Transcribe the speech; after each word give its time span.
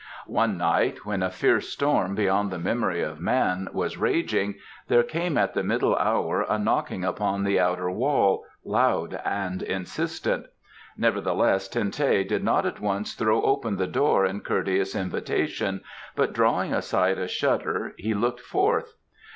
One 0.25 0.57
night, 0.57 1.05
when 1.05 1.21
a 1.21 1.29
fierce 1.29 1.69
storm 1.69 2.15
beyond 2.15 2.49
the 2.49 2.57
memory 2.57 3.03
of 3.03 3.19
man 3.21 3.67
was 3.71 3.99
raging, 3.99 4.55
there 4.87 5.03
came 5.03 5.37
at 5.37 5.53
the 5.53 5.61
middle 5.61 5.95
hour 5.95 6.41
a 6.49 6.57
knocking 6.57 7.05
upon 7.05 7.43
the 7.43 7.59
outer 7.59 7.91
wall, 7.91 8.43
loud 8.65 9.21
and 9.23 9.61
insistent; 9.61 10.47
nevertheless 10.97 11.67
Ten 11.67 11.91
teh 11.91 12.23
did 12.23 12.43
not 12.43 12.65
at 12.65 12.79
once 12.79 13.13
throw 13.13 13.43
open 13.43 13.77
the 13.77 13.85
door 13.85 14.25
in 14.25 14.39
courteous 14.41 14.95
invitation, 14.95 15.81
but 16.15 16.33
drawing 16.33 16.73
aside 16.73 17.19
a 17.19 17.27
shutter 17.27 17.93
he 17.95 18.15
looked 18.15 18.41
forth. 18.41 18.95